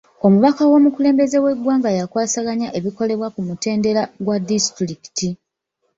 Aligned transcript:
Omubaka 0.25 0.61
w'omukulembeze 0.71 1.37
w'egwanga 1.43 1.89
yakwasaganya 1.99 2.67
ebikolebwa 2.77 3.27
ku 3.35 3.41
mutendera 3.47 4.01
gwa 4.23 4.37
disitulikiti. 4.47 5.29